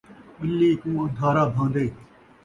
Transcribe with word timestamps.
ٻلی 0.39 0.71
کوں 0.81 0.97
ان٘دھارا 1.03 1.43
بھان٘دے 1.53 1.85